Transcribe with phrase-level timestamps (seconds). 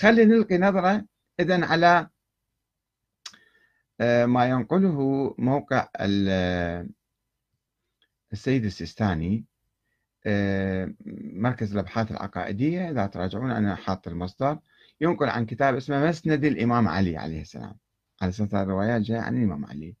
[0.00, 1.04] خلي نلقي نظرة
[1.40, 2.08] إذا على
[4.00, 5.88] آه، ما ينقله موقع
[8.32, 9.44] السيد السيستاني
[10.26, 10.94] آه،
[11.34, 12.90] مركز الأبحاث العقائدية.
[12.90, 14.58] إذا تراجعون أنا حاط المصدر.
[15.00, 17.74] ينقل عن كتاب اسمه مسند الإمام علي عليه السلام.
[18.22, 19.94] على أساس الروايات جاية عن الإمام علي.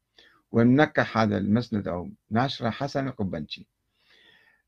[0.52, 3.66] ومنكح هذا المسند أو ناشرة حسن القبنشي.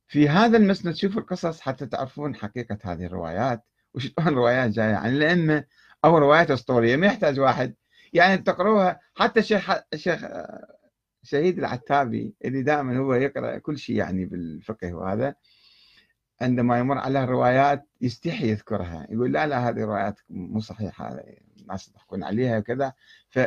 [0.07, 3.65] في هذا المسند شوفوا القصص حتى تعرفون حقيقة هذه الروايات.
[3.95, 5.65] وشلون روايات جاية؟ عن الأئمة
[6.05, 7.75] أو روايات أسطورية ما يحتاج واحد.
[8.13, 10.25] يعني تقروها حتى الشيخ الشيخ
[11.23, 15.35] شهيد العتابي اللي دائما هو يقرأ كل شيء يعني بالفقه وهذا
[16.41, 19.07] عندما يمر على الروايات يستحي يذكرها.
[19.11, 21.21] يقول لا لا هذه الروايات مو صحيحة
[21.61, 22.93] الناس يضحكون عليها وكذا.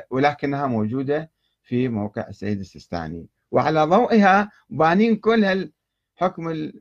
[0.09, 1.31] ولكنها موجودة
[1.63, 3.27] في موقع السيد السيستاني.
[3.51, 5.71] وعلى ضوئها بانين كل
[6.15, 6.71] حكم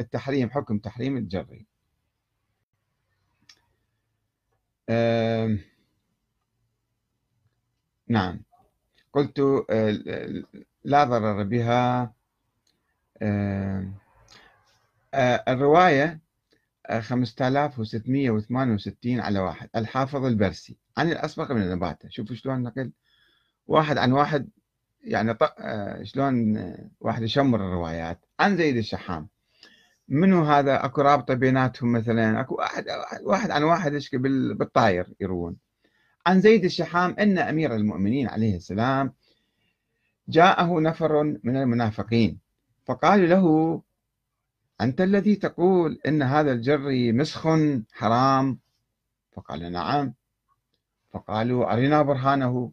[0.00, 1.66] التحريم حكم تحريم الجري.
[8.08, 8.42] نعم.
[9.12, 9.40] قلت
[10.84, 12.14] لا ضرر بها.
[15.48, 16.20] الرواية
[16.90, 19.68] 5668 على واحد.
[19.76, 20.76] الحافظ البرسي.
[20.96, 22.08] عن الأسبق من النباتة.
[22.08, 22.92] شوفوا شلون نقل.
[23.66, 24.48] واحد عن واحد
[25.04, 26.58] يعني آه، شلون
[27.00, 28.24] واحد يشمر الروايات.
[28.40, 29.28] عن زيد الشحام.
[30.08, 32.84] منو هذا اكو رابطة بيناتهم مثلا؟ اكو واحد
[33.22, 34.00] واحد عن واحد
[34.58, 35.56] بالطاير يروون.
[36.26, 39.12] عن زيد الشحام إن أمير المؤمنين عليه السلام
[40.28, 42.38] جاءه نفر من المنافقين
[42.86, 43.82] فقالوا له
[44.80, 47.48] أنت الذي تقول إن هذا الجري مسخ
[47.92, 48.58] حرام؟
[49.32, 50.14] فقال نعم.
[51.12, 52.72] فقالوا أرنا برهانه.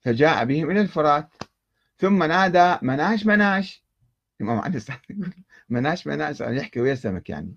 [0.00, 1.28] فجاء بهم إلى الفرات
[1.98, 3.84] ثم نادى مناش مناش.
[4.40, 5.32] الإمام علي يقول
[5.70, 7.56] مناش مناش يعني يحكي ويا السمك يعني.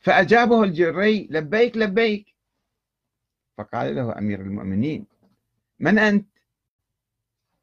[0.00, 2.34] فأجابه الجري لبيك لبيك.
[3.58, 5.06] فقال له أمير المؤمنين
[5.78, 6.28] من أنت؟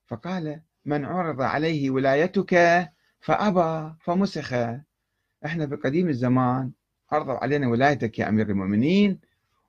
[0.05, 2.55] فقال من عرض عليه ولايتك
[3.19, 4.53] فأبى فمسخ.
[5.45, 6.71] إحنا في قديم الزمان
[7.11, 9.19] عرضوا علينا ولايتك يا أمير المؤمنين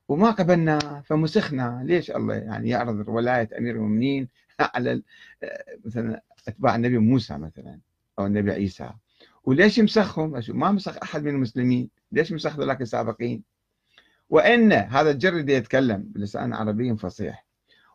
[0.09, 1.83] وما قبلنا فمسخنا.
[1.85, 4.29] ليش الله يعني يعرض ولاية أمير المؤمنين
[4.75, 5.03] على
[5.85, 7.81] مثلا أتباع النبي موسى مثلا
[8.19, 8.91] أو النبي عيسى؟
[9.45, 11.91] وليش يمسخهم ما مسخ أحد من المسلمين.
[12.13, 13.43] ليش مسخ ذلك السابقين؟
[14.31, 17.47] وإن هذا الجرد يتكلم بلسان عربي فصيح.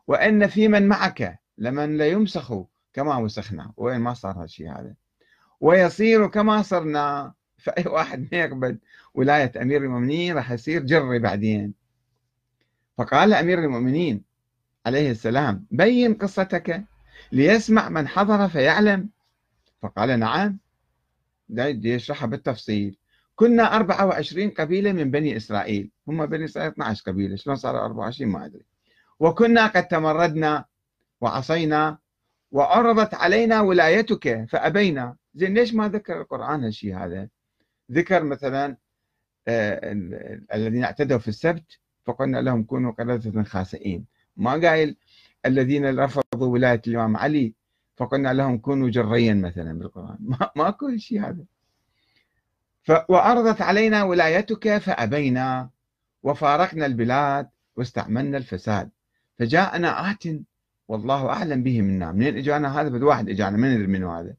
[0.06, 2.54] وإن في من معك لمن لا يمسخ
[2.92, 4.94] كما مسخنا وين ما صار هالشيء هذا.
[5.60, 7.32] ويصير كما صرنا.
[7.58, 8.78] فأي واحد ما يقبل
[9.14, 11.74] ولاية أمير المؤمنين راح يصير جري بعدين.
[12.98, 14.22] فقال أمير المؤمنين
[14.86, 16.84] عليه السلام بين قصتك
[17.32, 19.08] ليسمع من حضر فيعلم.
[19.82, 20.63] فقال نعم.
[21.48, 22.98] يشرحها بالتفصيل.
[23.34, 25.90] كنا 24 قبيلة من بني إسرائيل.
[26.08, 27.36] هم بني إسرائيل 12 قبيلة.
[27.36, 28.64] شلون صاروا 24 ما أدري.
[29.20, 30.64] وكنا قد تمردنا
[31.20, 31.98] وعصينا
[32.52, 35.16] وعرضت علينا ولايتك فأبينا.
[35.34, 37.28] زين ليش ما ذكر القرآن هالشيء هذا؟
[37.92, 38.76] ذكر مثلا
[39.48, 39.92] آه
[40.54, 44.04] الذين اعتدوا في السبت فقلنا لهم كونوا قردة خاسئين.
[44.36, 44.96] ما قايل
[45.46, 47.54] الذين رفضوا ولاية الإمام علي.
[47.96, 50.18] فقلنا لهم كونوا جريا مثلا بالقرآن.
[50.30, 51.44] ما ماكو شيء هذا.
[53.08, 55.70] وعرضت علينا ولايتك فأبينا
[56.22, 58.90] وفارقنا البلاد واستعملنا الفساد.
[59.38, 60.24] فجاءنا آت
[60.88, 62.12] والله أعلم به منا.
[62.12, 64.34] منين إجانا هذا؟ واحد إجانا من منه هذا.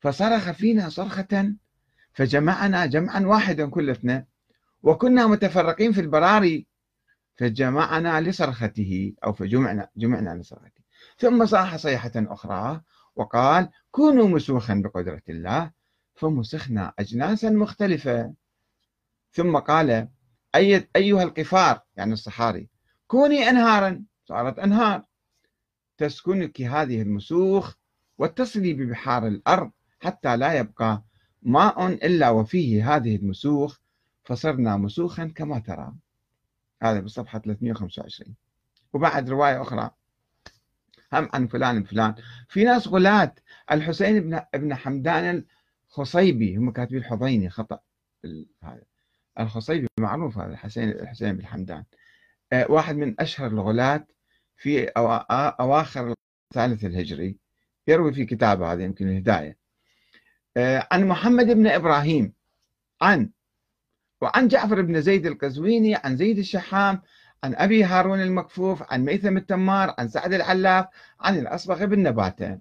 [0.00, 1.54] فصرخ فينا صرخة
[2.12, 4.24] فجمعنا جمعا واحدا كلتنا
[4.82, 6.66] وكنا متفرقين في البراري
[7.36, 10.79] فجمعنا لصرخته أو فجمعنا جمعنا لصرخته.
[11.18, 12.80] ثم صاح صيحة أخرى
[13.16, 15.70] وقال كونوا مسوخا بقدرة الله
[16.14, 18.34] فمسخنا أجناسا مختلفة.
[19.32, 20.08] ثم قال
[20.54, 22.68] أي أيها القفار يعني الصحاري
[23.06, 24.04] كوني أنهارا.
[24.24, 25.04] صارت أنهار.
[25.98, 27.74] تسكنك هذه المسوخ
[28.18, 31.02] واتصلي ببحار الأرض حتى لا يبقى
[31.42, 33.78] ماء إلا وفيه هذه المسوخ
[34.24, 35.92] فصرنا مسوخا كما ترى.
[36.82, 38.34] هذا بالصفحة 325
[38.92, 39.90] وبعد رواية أخرى
[41.12, 42.14] هم عن فلان فلان.
[42.48, 43.34] في ناس غلاة
[43.72, 45.44] الحسين بن ابن حمدان
[45.88, 47.80] الخصيبي هم كاتبين الحضيني خطأ.
[48.62, 48.82] هذا.
[49.40, 51.84] الخصيبي معروف هذا الحسين الحسين بن حمدان.
[52.52, 54.06] آه، واحد من أشهر الغلاة
[54.56, 54.84] في
[55.60, 56.14] أواخر
[56.52, 57.36] الثالث الهجري.
[57.88, 59.56] يروي في كتابه هذا يمكن الهداية.
[60.56, 62.32] آه، عن محمد بن إبراهيم
[63.00, 63.30] عن
[64.20, 67.02] وعن جعفر بن زيد القزويني عن زيد الشحام
[67.44, 70.86] عن أبي هارون المكفوف عن ميثم التمار عن سعد العلاف
[71.20, 72.58] عن الأصبغ بن نباتة.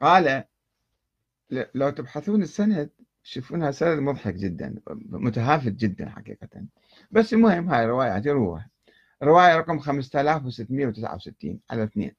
[0.00, 0.44] قال
[1.74, 2.90] لو تبحثون السند
[3.24, 6.48] تشوفونها سرد مضحك جدا متهافت جدا حقيقة.
[7.10, 8.70] بس المهم هاي روايات يروها.
[9.22, 12.14] رواية رقم 5669 على اثنين.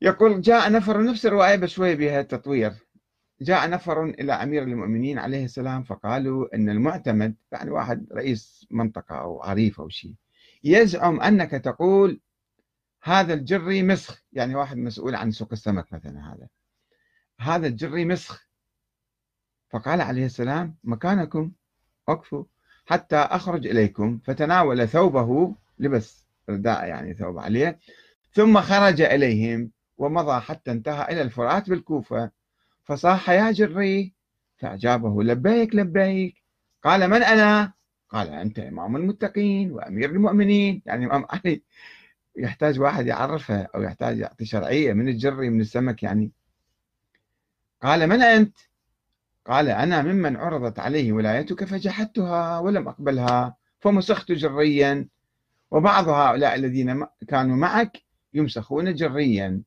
[0.00, 2.72] يقول جاء نفر نفس الرواية بشوية بها تطوير
[3.40, 9.42] جاء نفر إلى أمير المؤمنين عليه السلام فقالوا أن المعتمد يعني واحد رئيس منطقة أو
[9.42, 10.14] عريف أو شيء
[10.64, 12.20] يزعم أنك تقول
[13.02, 16.48] هذا الجري مسخ يعني واحد مسؤول عن سوق السمك مثلا هذا.
[17.40, 18.48] هذا الجري مسخ.
[19.70, 21.52] فقال عليه السلام مكانكم
[22.08, 22.44] وقفوا.
[22.86, 27.78] حتى أخرج إليكم فتناول ثوبه لبس رداء يعني ثوب عليه
[28.32, 32.30] ثم خرج إليهم ومضى حتى انتهى إلى الفرات بالكوفة.
[32.88, 34.14] فصاح يا جري.
[34.56, 36.42] فأجابه لبيك لبيك.
[36.84, 37.72] قال من أنا؟
[38.08, 40.82] قال أنت إمام المتقين وأمير المؤمنين.
[40.86, 41.62] يعني إمام علي
[42.36, 46.32] يحتاج واحد يعرفه أو يحتاج يعطي شرعية من الجري من السمك يعني.
[47.82, 48.56] قال من أنت؟
[49.46, 55.08] قال أنا ممن عرضت عليه ولايتك فجحدتها ولم أقبلها فمسخت جريا.
[55.70, 58.02] وبعض هؤلاء الذين كانوا معك
[58.34, 59.62] يمسخون جريا.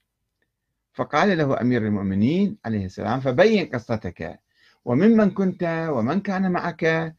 [0.93, 4.39] فقال له أمير المؤمنين عليه السلام فبين قصتك
[4.85, 7.15] وممن كنت ومن كان معك؟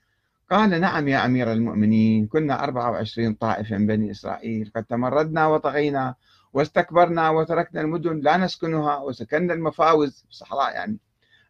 [0.50, 6.14] قال نعم يا أمير المؤمنين كنا 24 طائفة من بني إسرائيل قد تمردنا وطغينا
[6.52, 10.24] واستكبرنا وتركنا المدن لا نسكنها وسكننا المفاوز.
[10.30, 10.98] الصحراء يعني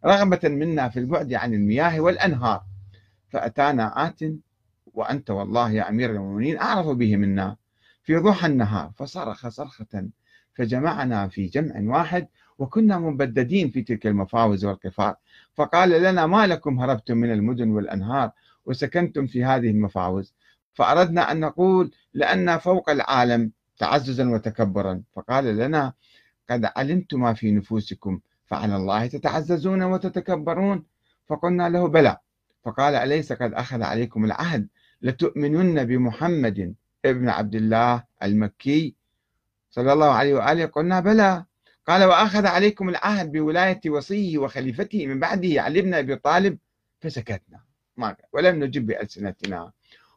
[0.05, 2.63] رغبة منا في البعد عن المياه والأنهار.
[3.29, 4.21] فأتانا آت
[4.95, 7.57] وأنت والله يا أمير المؤمنين أعرف به منا
[8.03, 10.09] في ضحى النهار فصرخ صرخة
[10.55, 12.29] فجمعنا في جمع واحد
[12.59, 15.17] وكنا مبددين في تلك المفاوز والقفار
[15.55, 18.31] فقال لنا ما لكم هربتم من المدن والأنهار
[18.67, 20.35] وسكنتم في هذه المفاوز؟
[20.75, 25.03] فأردنا أن نقول لأن فوق العالم تعززا وتكبرا.
[25.13, 25.93] فقال لنا
[26.51, 30.85] قد علمت ما في نفوسكم فعلى الله تتعززون وتتكبرون؟
[31.29, 32.17] فقلنا له بلى.
[32.65, 34.69] فقال أليس قد أخذ عليكم العهد
[35.03, 36.75] لتؤمنن بمحمد
[37.05, 38.95] ابن عبد الله المكي
[39.73, 41.45] صلى الله عليه وآله قلنا بلى.
[41.87, 46.59] قال وأخذ عليكم العهد بولاية وصيه وخليفته من بعده علي بن أبي طالب
[47.01, 47.61] فسكتنا.
[48.33, 49.73] ولم نجب بألسنتنا.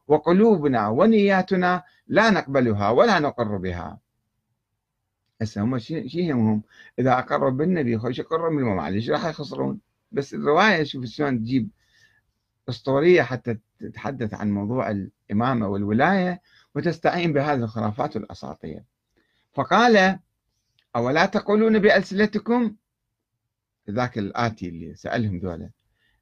[0.08, 4.00] وقلوبنا ونياتنا لا نقبلها ولا نقر بها.
[5.42, 6.64] هسه هم شيء يهمهم؟
[7.00, 9.80] إذا أقروا بالنبي خوش اقروا علي إيش راح يخسرون.
[10.12, 11.70] بس الرواية شوف شلون تجيب
[12.70, 16.42] أسطورية حتى تتحدث عن موضوع الإمامة والولاية
[16.76, 18.84] وتستعين بهذه الخرافات والاساطير
[19.56, 20.20] فقال
[20.96, 22.76] أولا تقولون بألسنتكم؟
[23.90, 25.70] ذاك الآتي اللي سألهم ذولا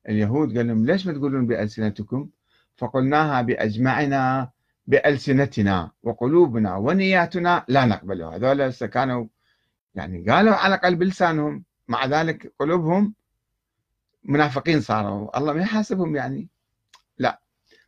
[0.09, 2.29] اليهود قال لهم ليش ما تقولون بألسنتكم؟
[2.77, 4.49] فقلناها بأجمعنا
[4.87, 9.25] بألسنتنا وقلوبنا ونياتنا لا نقبلها هذول كانوا
[9.95, 13.13] يعني قالوا على الأقل بلسانهم مع ذلك قلوبهم
[14.23, 15.37] منافقين صاروا.
[15.37, 16.49] الله ما يحاسبهم يعني.
[17.17, 17.41] لا.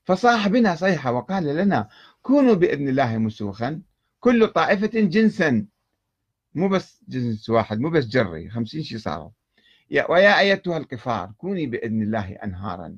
[0.04, 1.90] فصاح بنا صيحة وقال لنا
[2.22, 3.82] كونوا بإذن الله مسوخا.
[4.26, 5.66] كل طائفة جنسا.
[6.56, 9.30] مو بس جنس واحد مو بس جري خمسين شي صاروا.
[10.10, 12.96] ويا أيتها القفار كوني بإذن الله أنهارا.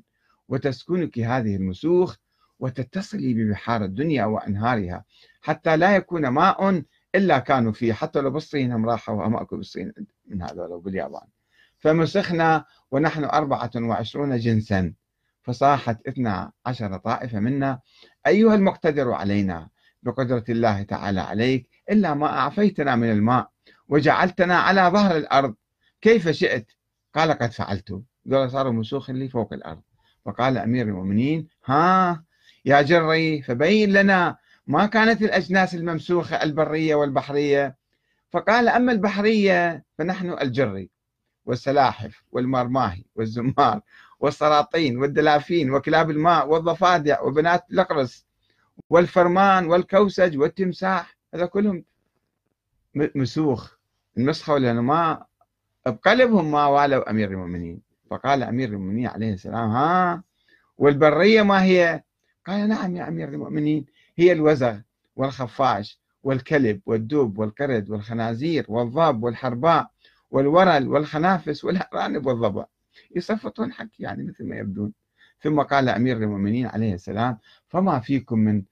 [0.48, 2.16] وتسكنك هذه المسوخ
[2.58, 5.04] وتتصلي ببحار الدنيا وأنهارها.
[5.40, 6.82] حتى لا يكون ماء
[7.14, 7.92] إلا كانوا فيه.
[7.92, 9.92] حتى لو بالصين هم راحوا ماكو بالصين
[10.26, 11.26] من هذول وباليابان.
[11.78, 14.92] فمسخنا ونحن أربعة وعشرون جنسا.
[15.42, 17.80] فصاحت اثنا عشر طائفة منا.
[18.26, 19.68] أيها المقتدر علينا
[20.02, 23.50] بقدرة الله تعالى عليك إلا ما أعفيتنا من الماء
[23.88, 25.54] وجعلتنا على ظهر الأرض.
[26.00, 26.72] كيف شئت؟
[27.14, 28.02] قال قد فعلت.
[28.24, 29.82] دول صاروا مسوخ لي فوق الأرض.
[30.24, 32.24] فقال أمير المؤمنين ها
[32.64, 34.36] يا جري فبين لنا
[34.66, 37.76] ما كانت الأجناس الممسوخة البرية والبحرية.
[38.30, 40.90] فقال أما البحرية فنحن الجري
[41.46, 43.80] والسلاحف والمرماهي والزمار
[44.20, 48.27] والسراطين والدلافين وكلاب الماء والضفادع وبنات الأقرص.
[48.90, 51.84] والفرمان والكوسج والتمساح هذا كلهم
[52.94, 53.78] مسوخ.
[54.18, 55.24] المسخة لأنه ما
[55.86, 57.80] بقلبهم ما والوا أمير المؤمنين.
[58.10, 60.22] فقال أمير المؤمنين عليه السلام ها
[60.78, 62.02] والبرية ما هي؟
[62.46, 64.76] قال نعم يا أمير المؤمنين هي الوزغ
[65.16, 69.90] والخفاش والكلب والدب والقرد والخنازير والضب والحرباء
[70.30, 72.64] والورل والخنافس والأرانب والضبع.
[73.16, 74.92] يصفطون حق يعني مثل ما يبدون.
[75.40, 78.62] ثم قال أمير المؤمنين عليه السلام فما فيكم من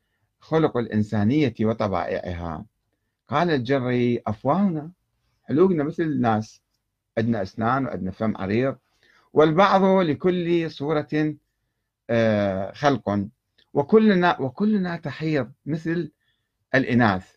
[0.40, 2.64] خلق الإنسانية وطبائعها؟
[3.28, 4.90] قال الجري أفواهنا
[5.44, 6.62] حلوقنا مثل الناس
[7.18, 8.76] عندنا أسنان وعندنا فم عريض
[9.32, 11.35] والبعض لكل صورة
[12.11, 13.26] آه، خلق
[13.75, 16.12] وكلنا وكلنا تحيض مثل
[16.75, 17.32] الإناث.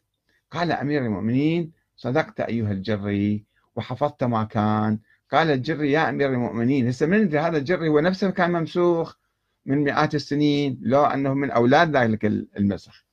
[0.51, 3.45] قال أمير المؤمنين صدقت أيها الجري
[3.75, 4.99] وحفظت ما كان
[5.31, 6.87] قال الجري يا أمير المؤمنين.
[6.87, 9.15] هسه من هذا الجري هو نفسه كان ممسوخ
[9.65, 12.25] من مئات السنين لو أنه من أولاد ذلك
[12.57, 13.05] المسخ.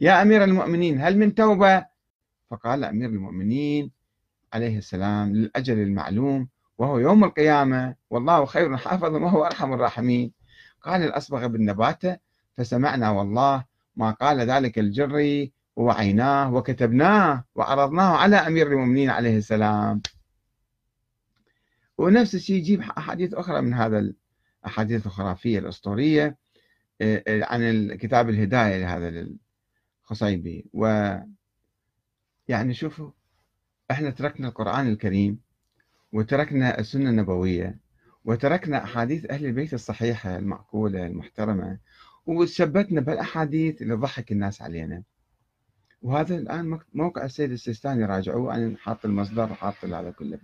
[0.00, 1.86] يا أمير المؤمنين هل من توبة؟
[2.50, 3.90] فقال أمير المؤمنين
[4.52, 6.48] عليه السلام للأجل المعلوم
[6.78, 10.32] وهو يوم القيامة والله خير حافظ وهو أرحم الراحمين.
[10.82, 12.16] قال الأصبغ بن نباتة
[12.56, 13.64] فسمعنا والله
[13.96, 20.02] ما قال ذلك الجري ووعيناه وكتبناه وعرضناه على أمير المؤمنين عليه السلام.
[22.00, 24.12] ونفس الشيء يجيب أحاديث أخرى من هذا
[24.64, 26.36] الأحاديث الخرافية الأسطورية
[27.00, 29.26] آه، آه، عن كتاب الهداية لهذا
[30.04, 30.66] الخصيبي.
[30.72, 30.86] و
[32.48, 33.10] يعني شوفوا
[33.90, 35.40] إحنا تركنا القرآن الكريم
[36.12, 37.78] وتركنا السنة النبوية
[38.24, 41.78] وتركنا أحاديث أهل البيت الصحيحة المعقولة المحترمة
[42.26, 45.02] وثبتنا بالأحاديث اللي ضحك الناس علينا.
[46.02, 50.38] وهذا الآن موقع السيد السيستاني راجعوه أنا حاط المصدر وحاط هذا كله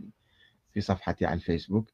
[0.76, 1.90] في صفحتي على الفيسبوك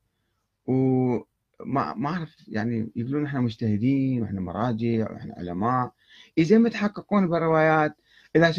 [0.67, 5.93] وما ما أعرف يعني يقولون إحنا مجتهدين وإحنا مراجع وإحنا علماء.
[6.39, 7.97] إذا ما تحققون بالروايات
[8.37, 8.55] إذا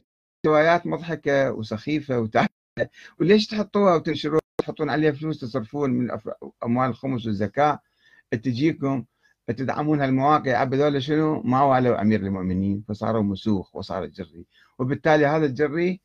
[0.45, 2.49] روايات مضحكة وسخيفة وتعبة
[3.19, 6.17] وليش تحطوها وتنشروها؟ تحطون عليها فلوس تصرفون من
[6.63, 7.79] أموال الخمس والزكاة
[8.31, 9.05] تجيكم
[9.47, 14.45] تدعمون هالمواقع هذول شنو؟ ما والوا أمير المؤمنين فصاروا مسوخ وصار الجري
[14.79, 16.01] وبالتالي هذا الجري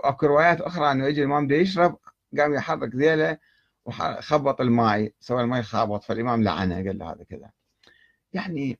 [0.00, 1.98] أكو روايات أخرى انه يجي الإمام يشرب
[2.38, 3.38] قام يحرك ذيله.
[3.84, 7.50] وخبط الماء سوى الماء خابط فالإمام لعنه قال له هذا كذا.
[8.32, 8.78] يعني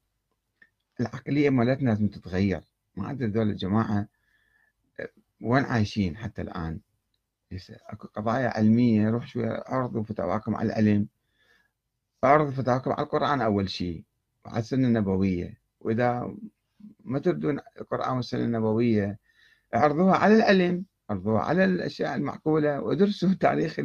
[1.00, 2.61] العقلية مالتنا لازم تتغير.
[2.97, 4.06] ما أدري ذول الجماعة
[5.40, 6.80] وين عايشين حتى الآن؟
[7.71, 11.09] أكو قضايا علمية روح شوية عرضوا فتاواكم على العلم.
[12.25, 14.04] أعرض فتاواكم على القرآن أول شيء
[14.44, 15.61] وعلى السنة النبوية.
[15.80, 16.35] وإذا
[17.04, 19.18] ما تردون القرآن والسنة النبوية
[19.75, 23.80] اعرضوها على العلم اعرضوها على الأشياء المعقولة وادرسوا تاريخ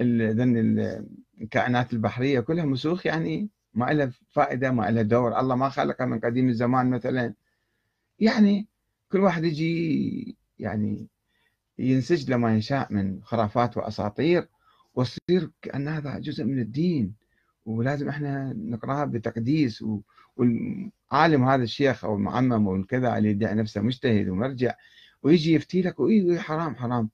[0.00, 5.40] الكائنات البحرية كلها مسوخ يعني ما لها فائدة ما لها دور.
[5.40, 7.34] الله ما خلقها من قديم الزمان مثلا.
[8.18, 8.68] يعني
[9.12, 11.08] كل واحد يجي يعني
[11.78, 14.48] ينسج لما يشاء من خرافات وأساطير
[14.94, 17.14] ويصير كأن هذا جزء من الدين.
[17.66, 19.84] ولازم إحنا نقرأها بتقديس.
[20.36, 24.74] والعالم هذا الشيخ أو المعمم أو الكذا اللي يدعي نفسه مجتهد ومرجع
[25.22, 27.10] ويجي يفتي لك وي حرام حرام.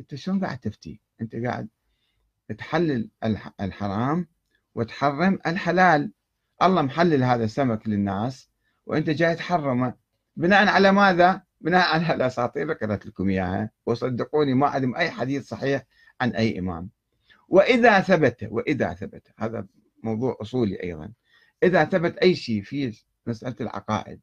[0.00, 1.68] أنت شلون قاعد تفتي؟ أنت قاعد
[2.54, 3.10] تحلل
[3.60, 4.26] الحرام
[4.74, 6.12] وتحرم الحلال.
[6.62, 8.50] الله محلل هذا السمك للناس
[8.86, 9.94] وأنت جاي تحرمه.
[10.36, 13.70] بناء على ماذا؟ بناء على الأساطير اللي لكم إياها.
[13.86, 15.84] وصدقوني ما عندهم أي حديث صحيح
[16.20, 16.90] عن أي إمام.
[17.48, 19.66] وإذا ثبت وإذا ثبت هذا
[20.02, 21.12] موضوع أصولي أيضا.
[21.62, 24.20] إذا ثبت أي شيء في مسألة العقائد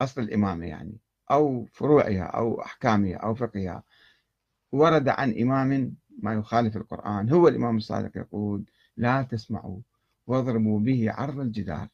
[0.00, 0.98] أصل الإمامة يعني
[1.30, 3.82] أو فروعها أو أحكامها أو فقهها
[4.72, 7.30] ورد عن إمام ما يخالف القرآن.
[7.30, 8.64] هو الإمام الصادق يقول
[8.96, 9.80] لا تسمعوا
[10.26, 11.88] واضربوا به عرض الجدار.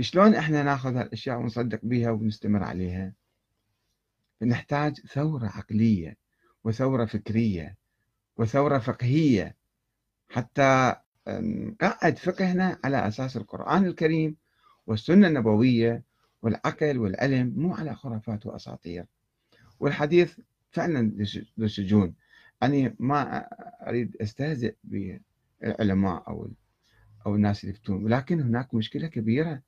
[0.00, 3.12] شلون إحنا ناخذ هالأشياء ونصدق بها ونستمر عليها؟
[4.42, 6.16] نحتاج ثورة عقلية
[6.64, 7.76] وثورة فكرية
[8.36, 9.56] وثورة فقهية.
[10.28, 10.94] حتى
[11.28, 14.36] نقعد فقهنا على أساس القرآن الكريم
[14.86, 16.02] والسنة النبوية
[16.42, 19.06] والعقل والعلم مو على خرافات وأساطير.
[19.80, 20.38] والحديث
[20.70, 21.12] فعلا
[21.58, 22.14] ذو سجون
[22.62, 23.38] أنا ما
[23.88, 26.50] أريد أستهزئ بالعلماء أو
[27.26, 29.62] أو الناس اللي يفتون ولكن هناك مشكلة كبيرة.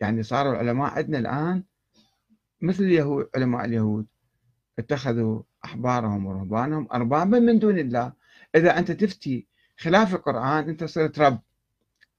[0.00, 1.62] يعني صاروا العلماء عندنا الآن
[2.62, 4.06] مثل اليهود علماء اليهود
[4.78, 8.12] اتخذوا أحبارهم ورهبانهم أربابا من دون الله.
[8.54, 9.46] إذا أنت تفتي
[9.78, 11.40] خلاف القرآن أنت صرت رب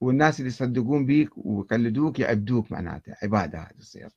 [0.01, 4.09] والناس اللي يصدقون بيك ويقلدوك يعبدوك معناته عبادة هذه تصير.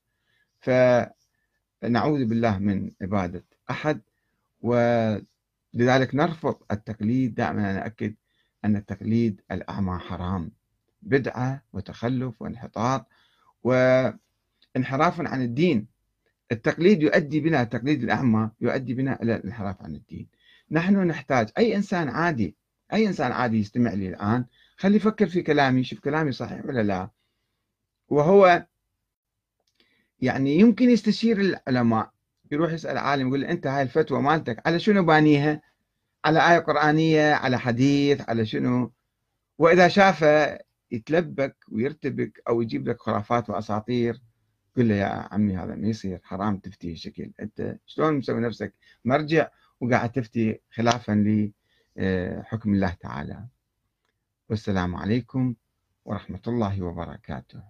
[0.60, 4.00] فنعوذ بالله من عبادة أحد
[5.74, 8.14] ولذلك نرفض التقليد دائما أنا أكد
[8.64, 10.50] أن التقليد الأعمى حرام.
[11.02, 13.06] بدعة وتخلف وانحطاط
[13.62, 15.86] وانحراف عن الدين.
[16.52, 20.28] التقليد يؤدي بنا التقليد الأعمى يؤدي بنا إلى الانحراف عن الدين.
[20.70, 22.56] نحن نحتاج أي إنسان عادي
[22.92, 24.44] أي إنسان عادي يستمع لي الآن
[24.76, 27.10] خلي يفكر في كلامي شوف كلامي صحيح ولا لا.
[28.08, 28.66] وهو
[30.20, 32.12] يعني يمكن يستشير العلماء
[32.50, 35.62] يروح يسأل عالم يقول أنت هاي الفتوى مالتك على شنو بانيها؟
[36.24, 38.92] على آية قرآنية على حديث على شنو؟
[39.58, 40.58] وإذا شافه
[40.90, 44.20] يتلبك ويرتبك أو يجيب لك خرافات وأساطير
[44.76, 49.48] قل له يا عمي هذا ما يصير حرام تفتي شكل أنت شلون مسوي نفسك؟ مرجع
[49.80, 51.50] وقاعد تفتي خلافا
[52.42, 53.44] حكم الله تعالى.
[54.48, 55.54] والسلام عليكم
[56.04, 57.62] ورحمة الله وبركاته.